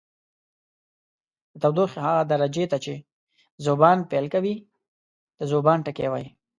[1.51, 2.93] د تودوخې هغه درجې ته چې
[3.65, 4.55] ذوبان پیل کوي
[5.39, 6.27] د ذوبان ټکی وايي.